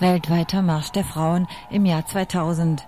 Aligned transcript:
Weltweiter 0.00 0.62
Marsch 0.62 0.92
der 0.92 1.04
Frauen 1.04 1.46
im 1.68 1.84
Jahr 1.84 2.06
2000. 2.06 2.86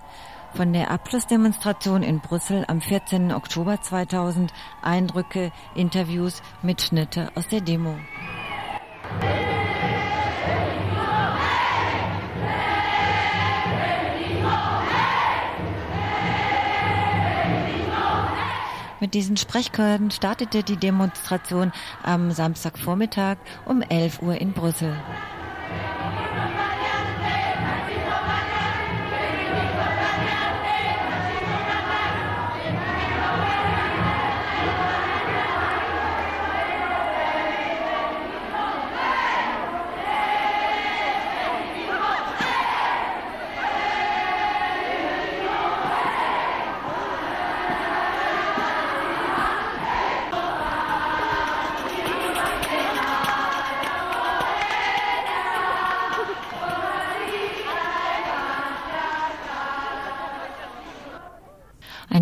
Von 0.55 0.73
der 0.73 0.89
Abschlussdemonstration 0.89 2.01
in 2.01 2.19
Brüssel 2.19 2.65
am 2.67 2.81
14. 2.81 3.31
Oktober 3.31 3.79
2000 3.79 4.51
Eindrücke, 4.81 5.51
Interviews, 5.75 6.41
Mitschnitte 6.63 7.31
aus 7.35 7.47
der 7.47 7.61
Demo. 7.61 7.95
Mit 18.99 19.13
diesen 19.13 19.37
Sprechchören 19.37 20.09
startete 20.09 20.63
die 20.63 20.77
Demonstration 20.77 21.73
am 22.01 22.31
Samstagvormittag 22.31 23.37
um 23.65 23.83
11 23.83 24.23
Uhr 24.23 24.35
in 24.41 24.53
Brüssel. 24.53 24.95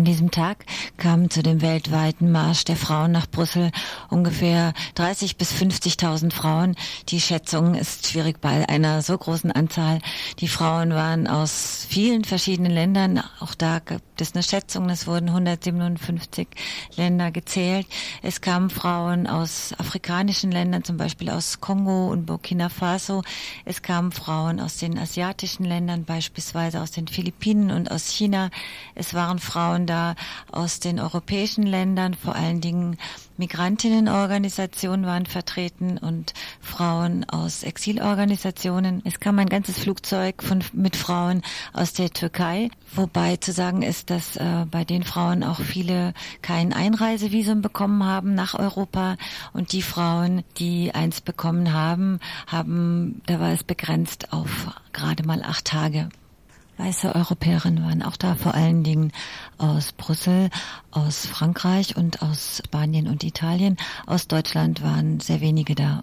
An 0.02 0.06
diesem 0.06 0.32
Tag 0.32 0.56
kamen 1.02 1.30
zu 1.30 1.42
dem 1.42 1.62
weltweiten 1.62 2.30
Marsch 2.30 2.62
der 2.62 2.76
Frauen 2.76 3.10
nach 3.10 3.26
Brüssel 3.26 3.72
ungefähr 4.08 4.72
30 4.94 5.36
bis 5.36 5.50
50.000 5.50 6.32
Frauen. 6.32 6.76
Die 7.08 7.20
Schätzung 7.20 7.74
ist 7.74 8.06
schwierig 8.06 8.40
bei 8.40 8.68
einer 8.68 9.02
so 9.02 9.18
großen 9.18 9.50
Anzahl. 9.50 9.98
Die 10.38 10.46
Frauen 10.46 10.90
waren 10.90 11.26
aus 11.26 11.84
vielen 11.90 12.22
verschiedenen 12.22 12.70
Ländern. 12.70 13.20
Auch 13.40 13.56
da 13.56 13.80
gibt 13.80 14.20
es 14.20 14.34
eine 14.34 14.44
Schätzung. 14.44 14.88
Es 14.90 15.08
wurden 15.08 15.30
157 15.30 16.46
Länder 16.94 17.32
gezählt. 17.32 17.88
Es 18.22 18.40
kamen 18.40 18.70
Frauen 18.70 19.26
aus 19.26 19.74
afrikanischen 19.78 20.52
Ländern, 20.52 20.84
zum 20.84 20.98
Beispiel 20.98 21.30
aus 21.30 21.60
Kongo 21.60 22.12
und 22.12 22.26
Burkina 22.26 22.68
Faso. 22.68 23.24
Es 23.64 23.82
kamen 23.82 24.12
Frauen 24.12 24.60
aus 24.60 24.76
den 24.76 24.96
asiatischen 24.96 25.64
Ländern, 25.64 26.04
beispielsweise 26.04 26.80
aus 26.80 26.92
den 26.92 27.08
Philippinen 27.08 27.72
und 27.72 27.90
aus 27.90 28.08
China. 28.08 28.50
Es 28.94 29.14
waren 29.14 29.40
Frauen 29.40 29.88
da 29.88 30.14
aus 30.52 30.78
den 30.78 30.91
europäischen 30.98 31.64
Ländern, 31.64 32.14
vor 32.14 32.34
allen 32.34 32.60
Dingen 32.60 32.96
Migrantinnenorganisationen 33.36 35.06
waren 35.06 35.26
vertreten 35.26 35.98
und 35.98 36.34
Frauen 36.60 37.24
aus 37.28 37.62
Exilorganisationen. 37.62 39.02
Es 39.04 39.20
kam 39.20 39.38
ein 39.38 39.48
ganzes 39.48 39.78
Flugzeug 39.78 40.42
von, 40.42 40.62
mit 40.72 40.96
Frauen 40.96 41.42
aus 41.72 41.92
der 41.92 42.10
Türkei, 42.10 42.70
wobei 42.94 43.36
zu 43.36 43.52
sagen 43.52 43.82
ist, 43.82 44.10
dass 44.10 44.36
äh, 44.36 44.66
bei 44.70 44.84
den 44.84 45.02
Frauen 45.02 45.42
auch 45.42 45.60
viele 45.60 46.14
kein 46.42 46.72
Einreisevisum 46.72 47.62
bekommen 47.62 48.04
haben 48.04 48.34
nach 48.34 48.54
Europa 48.54 49.16
und 49.52 49.72
die 49.72 49.82
Frauen, 49.82 50.44
die 50.58 50.94
eins 50.94 51.20
bekommen 51.20 51.72
haben, 51.72 52.20
haben, 52.46 53.22
da 53.26 53.40
war 53.40 53.52
es 53.52 53.64
begrenzt 53.64 54.32
auf 54.32 54.68
gerade 54.92 55.26
mal 55.26 55.42
acht 55.42 55.64
Tage. 55.64 56.08
Weiße 56.78 57.14
Europäerinnen 57.14 57.84
waren 57.84 58.02
auch 58.02 58.16
da, 58.16 58.34
vor 58.34 58.54
allen 58.54 58.82
Dingen 58.82 59.12
aus 59.58 59.92
Brüssel, 59.92 60.50
aus 60.90 61.26
Frankreich 61.26 61.96
und 61.96 62.22
aus 62.22 62.62
Spanien 62.64 63.08
und 63.08 63.24
Italien. 63.24 63.76
Aus 64.06 64.26
Deutschland 64.26 64.82
waren 64.82 65.20
sehr 65.20 65.40
wenige 65.40 65.74
da. 65.74 66.02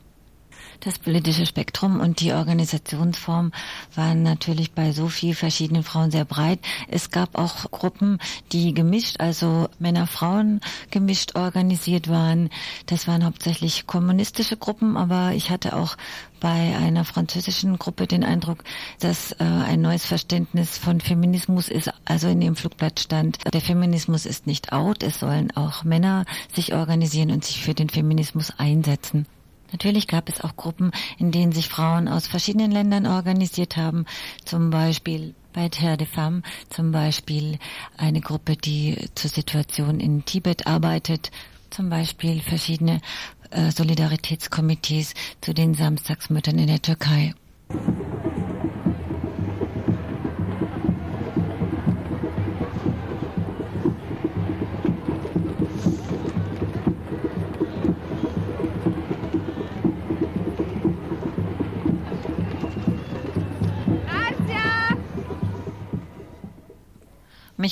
Das 0.81 0.97
politische 0.97 1.45
Spektrum 1.45 1.99
und 1.99 2.21
die 2.21 2.31
Organisationsform 2.31 3.51
waren 3.95 4.23
natürlich 4.23 4.71
bei 4.71 4.93
so 4.93 5.09
viel 5.09 5.35
verschiedenen 5.35 5.83
Frauen 5.83 6.09
sehr 6.09 6.23
breit. 6.23 6.59
Es 6.87 7.11
gab 7.11 7.37
auch 7.37 7.69
Gruppen, 7.69 8.17
die 8.53 8.73
gemischt, 8.73 9.19
also 9.19 9.67
Männer, 9.79 10.07
Frauen 10.07 10.61
gemischt 10.89 11.35
organisiert 11.35 12.07
waren. 12.07 12.49
Das 12.85 13.09
waren 13.09 13.25
hauptsächlich 13.25 13.87
kommunistische 13.87 14.55
Gruppen, 14.55 14.95
aber 14.95 15.33
ich 15.33 15.49
hatte 15.49 15.75
auch 15.75 15.97
bei 16.39 16.77
einer 16.77 17.03
französischen 17.03 17.77
Gruppe 17.77 18.07
den 18.07 18.23
Eindruck, 18.23 18.63
dass 18.99 19.33
äh, 19.33 19.43
ein 19.43 19.81
neues 19.81 20.05
Verständnis 20.05 20.77
von 20.77 21.01
Feminismus 21.01 21.67
ist, 21.67 21.91
also 22.05 22.29
in 22.29 22.39
dem 22.39 22.55
Flugblatt 22.55 23.01
stand, 23.01 23.37
der 23.53 23.59
Feminismus 23.59 24.25
ist 24.25 24.47
nicht 24.47 24.71
out, 24.71 25.03
es 25.03 25.19
sollen 25.19 25.51
auch 25.57 25.83
Männer 25.83 26.23
sich 26.53 26.73
organisieren 26.73 27.31
und 27.31 27.43
sich 27.43 27.61
für 27.61 27.73
den 27.73 27.89
Feminismus 27.89 28.53
einsetzen. 28.57 29.25
Natürlich 29.71 30.07
gab 30.07 30.29
es 30.29 30.41
auch 30.41 30.55
Gruppen, 30.55 30.91
in 31.17 31.31
denen 31.31 31.51
sich 31.51 31.69
Frauen 31.69 32.07
aus 32.07 32.27
verschiedenen 32.27 32.71
Ländern 32.71 33.05
organisiert 33.05 33.77
haben, 33.77 34.05
zum 34.45 34.69
Beispiel 34.69 35.35
bei 35.53 35.69
Terre 35.69 35.97
de 35.97 36.07
Femmes, 36.07 36.43
zum 36.69 36.91
Beispiel 36.91 37.57
eine 37.97 38.21
Gruppe, 38.21 38.55
die 38.55 38.97
zur 39.15 39.29
Situation 39.29 39.99
in 39.99 40.25
Tibet 40.25 40.67
arbeitet, 40.67 41.31
zum 41.69 41.89
Beispiel 41.89 42.41
verschiedene 42.41 43.01
äh, 43.51 43.71
Solidaritätskomitees 43.71 45.13
zu 45.41 45.53
den 45.53 45.73
Samstagsmüttern 45.73 46.57
in 46.57 46.67
der 46.67 46.81
Türkei. 46.81 47.33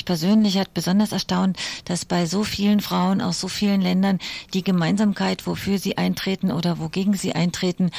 Persönlich 0.07 0.57
hat 0.57 0.73
besonders 0.73 1.12
erstaunt, 1.12 1.57
dass 1.84 2.06
bei 2.06 2.25
so 2.25 2.45
vielen 2.45 2.79
Frauen 2.79 3.19
aus 3.19 3.41
so 3.41 3.50
vielen 3.50 3.81
Ländern 3.81 4.19
die 4.53 4.63
Gemeinsamkeit, 4.63 5.45
wofür 5.45 5.79
sie 5.79 5.97
eintreten 5.97 6.50
oder 6.50 6.79
wogegen 6.79 7.16
sie 7.16 7.35
eintreten, 7.35 7.91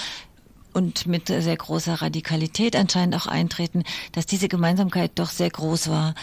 und 0.73 1.07
mit 1.07 1.29
sehr 1.29 1.57
großer 1.57 1.95
Radikalität 1.95 2.77
anscheinend 2.77 3.15
auch 3.15 3.27
eintreten, 3.27 3.83
dass 4.13 4.27
diese 4.27 4.49
Gemeinsamkeit 4.49 5.13
doch 5.17 5.31
sehr 5.31 5.51
groß 5.51 5.89
war. 5.89 6.15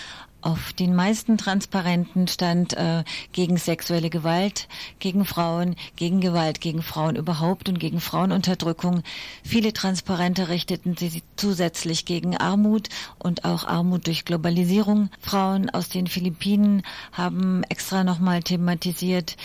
Auf 0.45 0.73
den 0.73 0.93
meisten 0.93 1.39
Transparenten 1.39 2.27
stand 2.27 2.73
äh, 2.73 3.03
gegen 3.31 3.57
sexuelle 3.57 4.11
Gewalt, 4.11 4.67
gegen 4.99 5.25
Frauen, 5.25 5.75
gegen 5.95 6.21
Gewalt 6.21 6.61
gegen 6.61 6.83
Frauen 6.83 7.15
überhaupt 7.15 7.67
und 7.67 7.79
gegen 7.79 7.99
Frauenunterdrückung. 7.99 9.01
Viele 9.43 9.73
Transparente 9.73 10.47
richteten 10.47 10.95
sie 10.97 11.23
zusätzlich 11.35 12.05
gegen 12.05 12.37
Armut 12.37 12.89
und 13.17 13.43
auch 13.43 13.63
Armut 13.63 14.05
durch 14.05 14.23
Globalisierung. 14.23 15.09
Frauen 15.19 15.71
aus 15.71 15.89
den 15.89 16.05
Philippinen 16.05 16.83
haben 17.11 17.63
extra 17.63 18.03
nochmal 18.03 18.43
thematisiert, 18.43 19.37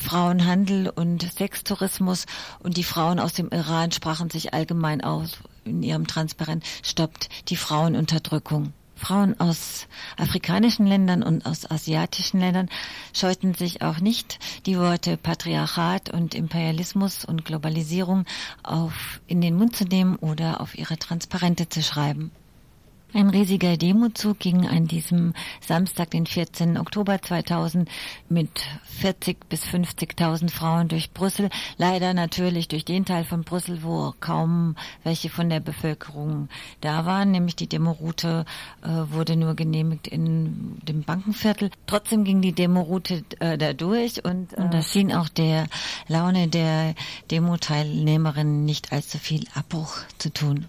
Frauenhandel 0.00 0.88
und 0.88 1.32
Sextourismus 1.36 2.26
und 2.60 2.76
die 2.76 2.84
Frauen 2.84 3.18
aus 3.18 3.32
dem 3.32 3.48
Iran 3.48 3.90
sprachen 3.90 4.30
sich 4.30 4.54
allgemein 4.54 5.00
aus 5.00 5.32
in 5.64 5.82
ihrem 5.82 6.06
Transparent, 6.06 6.62
stoppt 6.84 7.28
die 7.48 7.56
Frauenunterdrückung. 7.56 8.72
Frauen 9.04 9.38
aus 9.38 9.86
afrikanischen 10.16 10.86
Ländern 10.86 11.22
und 11.22 11.44
aus 11.44 11.70
asiatischen 11.70 12.40
Ländern 12.40 12.70
scheuten 13.12 13.52
sich 13.52 13.82
auch 13.82 13.98
nicht, 13.98 14.38
die 14.64 14.78
Worte 14.78 15.18
Patriarchat 15.18 16.08
und 16.08 16.34
Imperialismus 16.34 17.26
und 17.26 17.44
Globalisierung 17.44 18.24
auf 18.62 19.20
in 19.26 19.42
den 19.42 19.56
Mund 19.56 19.76
zu 19.76 19.84
nehmen 19.84 20.16
oder 20.16 20.62
auf 20.62 20.78
ihre 20.78 20.98
Transparente 20.98 21.68
zu 21.68 21.82
schreiben. 21.82 22.30
Ein 23.14 23.30
riesiger 23.30 23.76
Demozug 23.76 24.40
ging 24.40 24.66
an 24.66 24.88
diesem 24.88 25.34
Samstag, 25.60 26.10
den 26.10 26.26
14. 26.26 26.76
Oktober 26.76 27.22
2000, 27.22 27.88
mit 28.28 28.50
40 28.86 29.48
bis 29.48 29.62
50.000 29.66 30.50
Frauen 30.50 30.88
durch 30.88 31.12
Brüssel. 31.12 31.48
Leider 31.76 32.12
natürlich 32.12 32.66
durch 32.66 32.84
den 32.84 33.04
Teil 33.04 33.22
von 33.22 33.44
Brüssel, 33.44 33.84
wo 33.84 34.12
kaum 34.18 34.74
welche 35.04 35.30
von 35.30 35.48
der 35.48 35.60
Bevölkerung 35.60 36.48
da 36.80 37.06
waren, 37.06 37.30
nämlich 37.30 37.54
die 37.54 37.68
Demoroute 37.68 38.46
äh, 38.82 38.88
wurde 38.88 39.36
nur 39.36 39.54
genehmigt 39.54 40.08
in 40.08 40.80
dem 40.82 41.04
Bankenviertel. 41.04 41.70
Trotzdem 41.86 42.24
ging 42.24 42.42
die 42.42 42.52
Demoroute 42.52 43.22
äh, 43.38 43.56
da 43.56 43.74
durch 43.74 44.24
und, 44.24 44.54
und 44.54 44.74
das 44.74 44.90
schien 44.90 45.12
auch 45.14 45.28
der 45.28 45.68
Laune 46.08 46.48
der 46.48 46.96
Demo-Teilnehmerinnen 47.30 48.64
nicht 48.64 48.92
allzu 48.92 49.18
viel 49.18 49.44
Abbruch 49.54 49.98
zu 50.18 50.32
tun. 50.32 50.66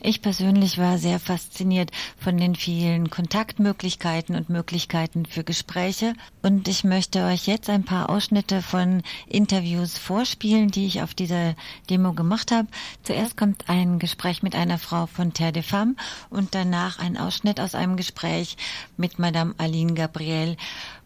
Ich 0.00 0.20
persönlich 0.20 0.78
war 0.78 0.98
sehr 0.98 1.18
fasziniert 1.18 1.90
von 2.18 2.36
den 2.36 2.54
vielen 2.54 3.08
Kontaktmöglichkeiten 3.08 4.36
und 4.36 4.50
Möglichkeiten 4.50 5.24
für 5.24 5.42
Gespräche 5.42 6.12
und 6.42 6.68
ich 6.68 6.84
möchte 6.84 7.24
euch 7.24 7.46
jetzt 7.46 7.70
ein 7.70 7.84
paar 7.84 8.10
Ausschnitte 8.10 8.60
von 8.60 9.02
Interviews 9.26 9.96
vorspielen, 9.96 10.70
die 10.70 10.86
ich 10.86 11.02
auf 11.02 11.14
dieser 11.14 11.54
Demo 11.88 12.12
gemacht 12.12 12.52
habe. 12.52 12.68
Zuerst 13.04 13.36
kommt 13.36 13.68
ein 13.68 13.98
Gespräch 13.98 14.42
mit 14.42 14.54
einer 14.54 14.78
Frau 14.78 15.06
von 15.06 15.32
Terre 15.32 15.52
de 15.52 15.62
Femme 15.62 15.96
und 16.28 16.54
danach 16.54 16.98
ein 16.98 17.16
Ausschnitt 17.16 17.58
aus 17.58 17.74
einem 17.74 17.96
Gespräch 17.96 18.56
mit 18.96 19.18
Madame 19.18 19.54
Aline 19.56 19.94
Gabriel 19.94 20.56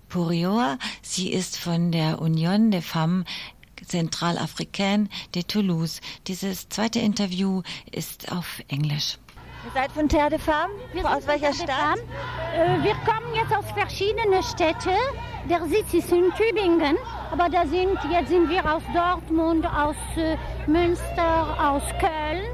Pourioa. 0.09 0.79
Sie 1.01 1.33
ist 1.33 1.57
von 1.57 1.93
der 1.93 2.21
Union 2.21 2.73
des 2.73 2.85
Femmes 2.85 3.25
Zentralafricaine 3.87 5.09
de 5.35 5.43
Toulouse. 5.43 6.01
Dieses 6.27 6.69
zweite 6.69 6.99
Interview 7.01 7.63
ist 7.91 8.31
auf 8.33 8.63
Englisch. 8.69 9.19
Ihr 9.65 9.73
seid 9.75 9.93
von 9.93 10.09
Terre 10.09 10.31
de 10.31 10.39
Femme? 10.39 10.73
Wir 10.93 11.05
aus 11.05 11.27
welcher 11.27 11.53
Stadt? 11.53 11.99
Äh, 12.55 12.83
wir 12.83 12.95
kommen 13.05 13.35
jetzt 13.35 13.55
aus 13.55 13.67
verschiedenen 13.73 14.43
Städten. 14.43 14.97
Der 15.51 15.67
Sitz 15.67 15.93
ist 15.93 16.11
in 16.13 16.33
Tübingen, 16.35 16.97
aber 17.31 17.49
da 17.49 17.67
sind, 17.67 17.99
jetzt 18.11 18.29
sind 18.29 18.49
wir 18.49 18.65
aus 18.65 18.83
Dortmund, 18.95 19.67
aus 19.67 19.97
äh, 20.17 20.37
Münster, 20.67 21.57
aus 21.59 21.83
Köln 21.99 22.45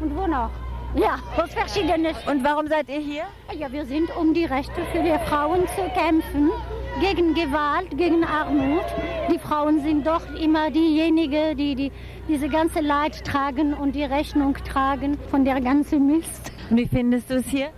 und 0.00 0.16
wo 0.16 0.26
noch? 0.26 0.50
Ja, 0.94 1.18
aus 1.36 1.52
verschiedenen. 1.52 2.14
Und 2.30 2.44
warum 2.44 2.68
seid 2.68 2.88
ihr 2.88 3.00
hier? 3.00 3.24
Ja, 3.58 3.72
wir 3.72 3.84
sind, 3.84 4.16
um 4.16 4.32
die 4.32 4.44
Rechte 4.44 4.84
für 4.92 5.02
die 5.02 5.18
Frauen 5.28 5.66
zu 5.74 5.82
kämpfen, 5.92 6.50
gegen 7.00 7.34
Gewalt, 7.34 7.90
gegen 7.96 8.22
Armut. 8.22 8.84
Die 9.28 9.40
Frauen 9.40 9.80
sind 9.80 10.06
doch 10.06 10.22
immer 10.36 10.70
diejenigen, 10.70 11.56
die, 11.56 11.74
die 11.74 11.92
diese 12.28 12.48
ganze 12.48 12.80
Leid 12.80 13.24
tragen 13.24 13.74
und 13.74 13.96
die 13.96 14.04
Rechnung 14.04 14.54
tragen 14.54 15.18
von 15.30 15.44
der 15.44 15.60
ganzen 15.60 16.06
Mist. 16.06 16.52
Und 16.70 16.76
wie 16.76 16.86
findest 16.86 17.28
du 17.28 17.34
es 17.34 17.46
hier? 17.46 17.70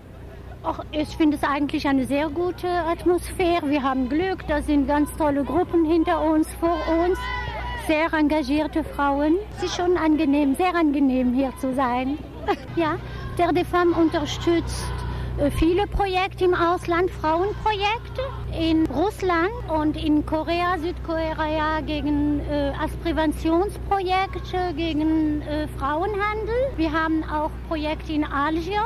Ach, 0.63 0.81
ich 0.93 1.09
finde 1.17 1.37
es 1.37 1.43
eigentlich 1.43 1.89
eine 1.89 2.05
sehr 2.05 2.29
gute 2.29 2.69
Atmosphäre. 2.69 3.71
Wir 3.71 3.83
haben 3.83 4.11
Glück, 4.11 4.47
da 4.47 4.61
sind 4.61 4.89
ganz 4.89 5.11
tolle 5.17 5.43
Gruppen 5.43 5.87
hinter 5.87 6.21
uns, 6.21 6.53
vor 6.61 6.77
uns. 7.03 7.19
Sehr 7.87 8.13
engagierte 8.13 8.85
Frauen. 8.85 9.37
Es 9.57 9.63
ist 9.63 9.77
schon 9.77 9.97
angenehm, 9.97 10.55
sehr 10.55 10.75
angenehm 10.75 11.33
hier 11.33 11.53
zu 11.61 11.73
sein. 11.73 12.19
Ja, 12.77 12.97
der 13.39 13.53
de 13.53 13.65
Femme 13.65 13.95
unterstützt 13.95 14.93
äh, 15.39 15.51
viele 15.51 15.87
Projekte 15.87 16.45
im 16.45 16.55
Ausland, 16.55 17.11
Frauenprojekte 17.11 18.23
in 18.59 18.87
Russland 18.87 19.53
und 19.69 19.97
in 19.97 20.25
Korea, 20.25 20.79
Südkorea 20.79 21.81
gegen 21.83 22.41
äh, 22.41 22.73
als 22.81 22.97
Präventionsprojekte 22.97 24.75
gegen 24.77 25.43
äh, 25.43 25.69
Frauenhandel. 25.79 26.55
Wir 26.77 26.93
haben 26.93 27.23
auch 27.25 27.51
Projekte 27.69 28.13
in 28.15 28.25
Algier. 28.25 28.85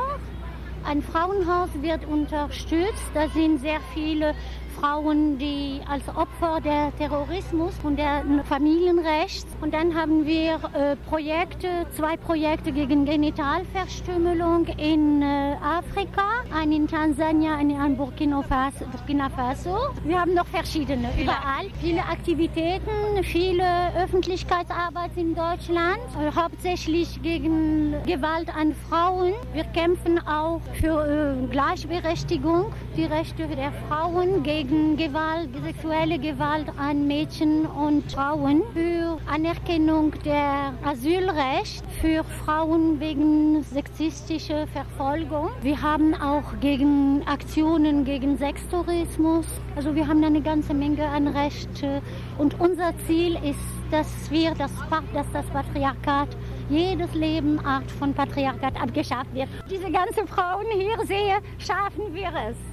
Ein 0.83 1.01
Frauenhaus 1.01 1.69
wird 1.81 2.05
unterstützt. 2.05 3.11
Da 3.13 3.29
sind 3.29 3.59
sehr 3.59 3.79
viele 3.93 4.33
Frauen, 4.79 5.37
die 5.37 5.81
als 5.87 6.07
Opfer 6.09 6.61
der 6.61 6.91
Terrorismus 6.97 7.73
und 7.83 7.97
der 7.97 8.23
Familienrechts. 8.45 9.47
Und 9.61 9.73
dann 9.73 9.95
haben 9.95 10.25
wir 10.25 10.59
äh, 10.73 10.95
Projekte, 11.09 11.85
zwei 11.95 12.17
Projekte 12.17 12.71
gegen 12.71 13.05
Genitalverstümmelung 13.05 14.67
in 14.77 15.21
äh, 15.21 15.55
Afrika, 15.61 16.23
einen 16.53 16.71
in 16.71 16.87
Tansania, 16.87 17.55
einen 17.55 17.71
in 17.71 17.97
Burkina 17.97 18.41
Faso, 18.41 18.85
Burkina 18.85 19.29
Faso. 19.29 19.77
Wir 20.03 20.19
haben 20.19 20.33
noch 20.33 20.47
verschiedene, 20.47 21.09
überall. 21.19 21.67
Viele 21.79 22.03
Aktivitäten, 22.03 23.23
viele 23.23 23.93
Öffentlichkeitsarbeit 23.95 25.11
in 25.15 25.35
Deutschland, 25.35 25.99
äh, 26.19 26.31
hauptsächlich 26.35 27.21
gegen 27.21 27.95
Gewalt 28.05 28.53
an 28.55 28.73
Frauen. 28.89 29.33
Wir 29.53 29.65
kämpfen 29.65 30.19
auch 30.25 30.61
für 30.73 31.05
äh, 31.05 31.47
Gleichberechtigung, 31.47 32.71
die 32.95 33.05
Rechte 33.05 33.47
der 33.47 33.71
Frauen 33.87 34.43
gegen 34.43 34.60
gegen 34.61 34.95
Gewalt, 34.95 35.49
sexuelle 35.63 36.19
Gewalt 36.19 36.67
an 36.77 37.07
Mädchen 37.07 37.65
und 37.65 38.11
Frauen, 38.11 38.61
für 38.75 39.17
Anerkennung 39.25 40.13
der 40.23 40.73
Asylrecht 40.83 41.83
für 41.99 42.23
Frauen 42.23 42.99
wegen 42.99 43.63
sexistischer 43.63 44.67
Verfolgung. 44.67 45.49
Wir 45.63 45.81
haben 45.81 46.13
auch 46.13 46.59
gegen 46.59 47.23
Aktionen 47.25 48.05
gegen 48.05 48.37
Sextourismus. 48.37 49.47
Also 49.75 49.95
wir 49.95 50.07
haben 50.07 50.23
eine 50.23 50.41
ganze 50.41 50.75
Menge 50.75 51.07
an 51.07 51.27
Rechten. 51.27 51.99
Und 52.37 52.59
unser 52.59 52.95
Ziel 53.07 53.39
ist, 53.43 53.59
dass 53.89 54.29
wir 54.29 54.53
das, 54.53 54.71
dass 55.11 55.25
das 55.33 55.45
Patriarchat 55.47 56.29
jedes 56.69 57.11
Leben 57.15 57.57
Art 57.65 57.89
von 57.89 58.13
Patriarchat 58.13 58.79
abgeschafft 58.79 59.33
wird. 59.33 59.49
Diese 59.71 59.91
ganzen 59.91 60.27
Frauen 60.27 60.67
hier 60.71 61.03
sehe, 61.07 61.37
schaffen 61.57 62.13
wir 62.13 62.31
es. 62.47 62.70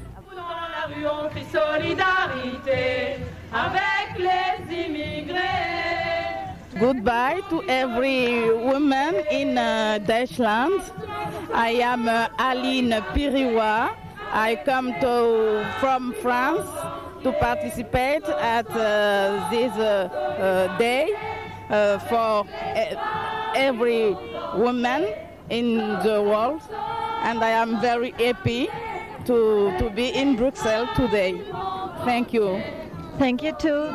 Rue, 0.88 1.06
on 1.06 1.28
solidarité 1.50 3.16
avec 3.52 4.18
les 4.18 4.86
immigrés. 4.86 5.38
Goodbye 6.78 7.40
to 7.50 7.62
every 7.68 8.50
woman 8.54 9.14
in 9.30 9.58
uh, 9.58 9.98
Deutschland. 9.98 10.80
I 11.52 11.80
am 11.82 12.08
uh, 12.08 12.28
Aline 12.38 13.02
Piriwa. 13.14 13.90
I 14.32 14.56
come 14.64 14.92
to, 15.00 15.66
from 15.80 16.14
France 16.22 16.68
to 17.24 17.32
participate 17.32 18.22
at 18.24 18.68
uh, 18.70 19.48
this 19.50 19.72
uh, 19.72 20.08
uh, 20.12 20.78
day 20.78 21.08
uh, 21.70 21.98
for 22.00 22.46
every 23.56 24.16
woman 24.54 25.08
in 25.50 25.78
the 26.04 26.22
world. 26.22 26.62
And 27.22 27.42
I 27.42 27.50
am 27.50 27.80
very 27.80 28.12
happy 28.12 28.68
to, 29.28 29.76
to 29.78 29.90
be 29.90 30.08
in 30.08 30.36
Brussels 30.36 30.88
today. 30.96 31.44
Thank 32.06 32.32
you. 32.32 32.62
Thank 33.18 33.42
you 33.42 33.52
too. 33.58 33.92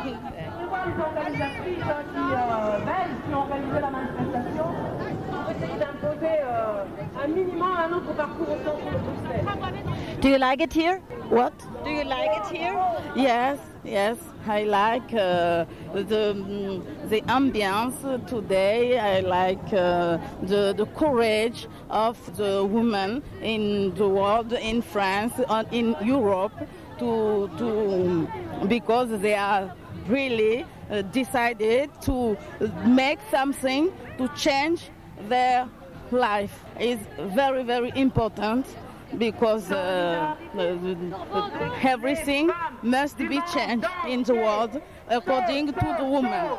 Do 10.20 10.28
you 10.28 10.38
like 10.38 10.60
it 10.60 10.72
here? 10.72 10.98
What? 11.30 11.52
Do 11.84 11.90
you 11.90 12.04
like 12.04 12.30
it 12.38 12.56
here? 12.56 12.74
Yes, 13.16 13.58
yes. 13.84 14.16
I 14.46 14.64
like 14.64 15.12
uh, 15.14 15.64
the 15.94 16.82
the 17.08 17.20
ambience 17.22 18.26
today. 18.26 18.98
I 18.98 19.20
like 19.20 19.72
uh, 19.72 20.18
the 20.42 20.74
the 20.76 20.86
courage 20.94 21.66
of 21.90 22.16
the 22.36 22.64
women 22.64 23.22
in 23.42 23.94
the 23.94 24.08
world, 24.08 24.52
in 24.52 24.82
France, 24.82 25.32
uh, 25.48 25.64
in 25.70 25.96
Europe, 26.02 26.56
to 26.98 27.48
to 27.58 28.28
because 28.68 29.10
they 29.20 29.34
are 29.34 29.74
really 30.08 30.64
uh, 30.90 31.02
decided 31.02 31.90
to 32.02 32.36
make 32.84 33.18
something 33.30 33.90
to 34.18 34.28
change 34.36 34.90
their 35.28 35.68
life. 36.10 36.64
is 36.78 36.98
very 37.34 37.62
very 37.62 37.92
important 37.94 38.66
because 39.18 39.70
uh, 39.70 40.36
everything 41.82 42.50
must 42.82 43.18
be 43.18 43.40
changed 43.52 43.86
in 44.08 44.22
the 44.22 44.34
world 44.34 44.80
according 45.08 45.66
to 45.68 45.96
the 45.98 46.04
woman. 46.04 46.58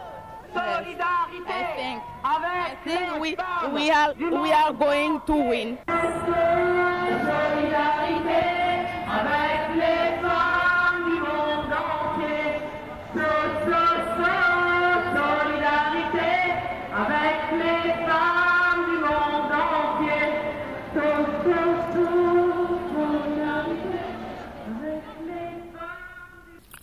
Yes. 0.53 1.01
I 1.47 1.73
think, 1.75 2.01
I 2.23 2.77
think 2.83 3.19
we, 3.19 3.35
we, 3.73 3.91
are, 3.91 4.13
we 4.13 4.51
are 4.53 4.73
going 4.73 5.21
to 5.27 5.33
win. 5.33 5.77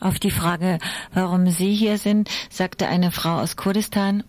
Auf 0.03 0.19
die 0.19 0.31
Frage, 0.31 0.79
warum 1.15 1.47
Sie 1.47 1.73
hier 1.75 1.97
sind, 1.97 2.29
sagte 2.51 2.89
eine 2.89 3.13
Frau 3.13 3.39
aus 3.39 3.55
Kurdistan. 3.55 4.25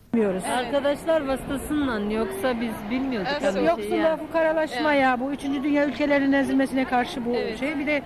Arkadaşlar 0.57 1.27
vasıtasından 1.27 2.09
yoksa 2.09 2.61
biz 2.61 2.73
bilmiyorduk. 2.91 3.31
Evet, 3.41 3.67
yoksa 3.67 4.19
bu 4.19 4.31
karalaşmaya, 4.33 5.19
bu 5.19 5.31
üçüncü 5.31 5.63
dünya 5.63 5.85
ülkelerinin 5.85 6.33
ezilmesine 6.33 6.85
karşı 6.85 7.25
bu 7.25 7.35
evet. 7.35 7.59
şey. 7.59 7.79
Bir 7.79 7.87
de 7.87 8.01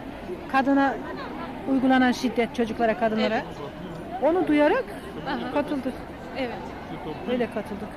kadına 0.52 0.96
uygulanan 1.70 2.12
şiddet 2.12 2.56
çocuklara, 2.56 3.00
kadınlara. 3.00 3.36
Evet. 3.36 3.46
Onu 4.22 4.48
duyarak 4.48 4.86
Aha. 5.28 5.52
katıldık. 5.54 5.94
Evet. 6.38 6.52
Öyle 7.32 7.46
katıldık. 7.46 7.90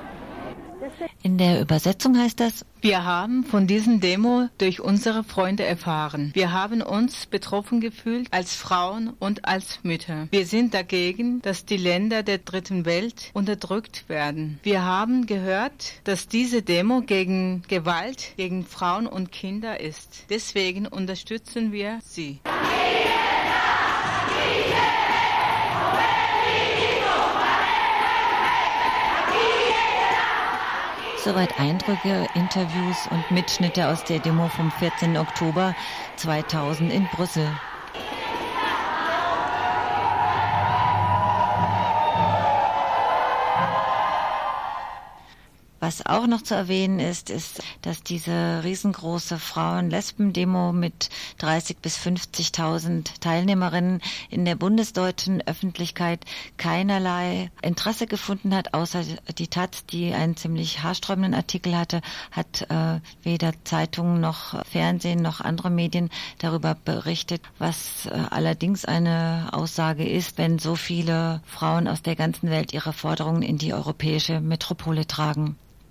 In 1.23 1.37
der 1.37 1.61
Übersetzung 1.61 2.17
heißt 2.17 2.39
das, 2.39 2.65
wir 2.81 3.05
haben 3.05 3.43
von 3.43 3.67
diesen 3.67 3.99
Demo 3.99 4.47
durch 4.57 4.81
unsere 4.81 5.23
Freunde 5.23 5.63
erfahren. 5.63 6.31
Wir 6.33 6.51
haben 6.51 6.81
uns 6.81 7.27
betroffen 7.27 7.79
gefühlt 7.79 8.27
als 8.31 8.55
Frauen 8.55 9.13
und 9.19 9.45
als 9.45 9.83
Mütter. 9.83 10.27
Wir 10.31 10.47
sind 10.47 10.73
dagegen, 10.73 11.41
dass 11.43 11.65
die 11.65 11.77
Länder 11.77 12.23
der 12.23 12.39
dritten 12.39 12.85
Welt 12.85 13.29
unterdrückt 13.33 14.09
werden. 14.09 14.59
Wir 14.63 14.83
haben 14.83 15.27
gehört, 15.27 15.93
dass 16.05 16.27
diese 16.27 16.63
Demo 16.63 17.01
gegen 17.01 17.61
Gewalt 17.67 18.33
gegen 18.37 18.65
Frauen 18.65 19.05
und 19.05 19.31
Kinder 19.31 19.79
ist. 19.79 20.25
Deswegen 20.29 20.87
unterstützen 20.87 21.71
wir 21.71 21.99
sie. 22.03 22.39
Soweit 31.23 31.59
Eindrücke, 31.59 32.27
Interviews 32.33 33.07
und 33.11 33.29
Mitschnitte 33.29 33.87
aus 33.89 34.03
der 34.03 34.17
Demo 34.17 34.47
vom 34.47 34.71
14. 34.71 35.17
Oktober 35.17 35.75
2000 36.15 36.91
in 36.91 37.07
Brüssel. 37.09 37.47
Was 45.79 46.03
auch 46.07 46.25
noch 46.25 46.41
zu 46.41 46.55
erwähnen 46.55 46.99
ist, 46.99 47.29
ist, 47.29 47.60
dass 47.81 48.03
diese 48.03 48.61
riesengroße 48.63 49.39
Frauen-Lesben-Demo 49.39 50.71
mit 50.71 51.09
30 51.39 51.77
bis 51.77 51.97
50.000 51.97 53.19
Teilnehmerinnen 53.19 54.01
in 54.29 54.45
der 54.45 54.55
bundesdeutschen 54.55 55.41
Öffentlichkeit 55.45 56.25
keinerlei 56.57 57.51
Interesse 57.61 58.07
gefunden 58.07 58.55
hat, 58.55 58.73
außer 58.73 59.03
die 59.37 59.47
Taz, 59.47 59.85
die 59.85 60.13
einen 60.13 60.37
ziemlich 60.37 60.83
haarsträubenden 60.83 61.33
Artikel 61.33 61.77
hatte, 61.77 62.01
hat 62.31 62.67
äh, 62.69 62.99
weder 63.23 63.53
Zeitungen 63.63 64.21
noch 64.21 64.63
Fernsehen 64.65 65.21
noch 65.21 65.41
andere 65.41 65.69
Medien 65.69 66.09
darüber 66.39 66.75
berichtet, 66.75 67.41
was 67.57 68.05
äh, 68.05 68.11
allerdings 68.29 68.85
eine 68.85 69.49
Aussage 69.51 70.07
ist, 70.07 70.37
wenn 70.37 70.59
so 70.59 70.75
viele 70.75 71.41
Frauen 71.45 71.87
aus 71.87 72.01
der 72.01 72.15
ganzen 72.15 72.49
Welt 72.49 72.73
ihre 72.73 72.93
Forderungen 72.93 73.41
in 73.41 73.57
die 73.57 73.73
europäische 73.73 74.39
Metropole 74.39 75.07
tragen. 75.07 75.55